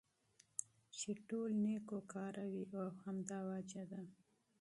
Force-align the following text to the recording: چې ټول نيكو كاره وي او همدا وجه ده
چې 0.97 1.09
ټول 1.27 1.49
نيكو 1.65 1.97
كاره 2.13 2.45
وي 2.51 2.65
او 2.81 2.87
همدا 3.01 3.39
وجه 3.51 3.83
ده 3.91 4.01